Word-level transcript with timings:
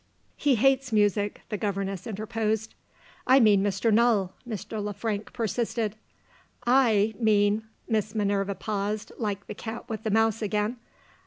"He 0.35 0.55
hates 0.55 0.91
music," 0.91 1.43
the 1.49 1.57
governess 1.59 2.07
interposed. 2.07 2.73
"I 3.27 3.39
mean 3.39 3.61
Mr. 3.63 3.93
Null," 3.93 4.33
Mr. 4.49 4.81
Le 4.83 4.95
Frank 4.95 5.31
persisted. 5.31 5.95
"I 6.65 7.13
mean" 7.19 7.65
Miss 7.87 8.15
Minerva 8.15 8.55
paused 8.55 9.11
(like 9.19 9.45
the 9.45 9.53
cat 9.53 9.87
with 9.89 10.01
the 10.01 10.09
mouse 10.09 10.41
again!) 10.41 10.77